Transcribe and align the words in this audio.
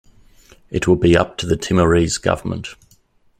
It 0.71 0.87
will 0.87 0.95
be 0.95 1.15
up 1.15 1.37
to 1.37 1.45
the 1.45 1.55
Timorese 1.55 2.17
government. 2.17 2.69